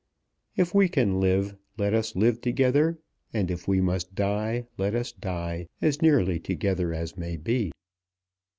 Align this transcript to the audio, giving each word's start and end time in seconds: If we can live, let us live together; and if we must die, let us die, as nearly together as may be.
If 0.55 0.73
we 0.73 0.89
can 0.89 1.19
live, 1.19 1.55
let 1.77 1.93
us 1.93 2.15
live 2.15 2.41
together; 2.41 2.97
and 3.35 3.51
if 3.51 3.67
we 3.67 3.81
must 3.81 4.15
die, 4.15 4.65
let 4.75 4.95
us 4.95 5.11
die, 5.11 5.67
as 5.79 6.01
nearly 6.01 6.39
together 6.39 6.91
as 6.91 7.17
may 7.19 7.37
be. 7.37 7.71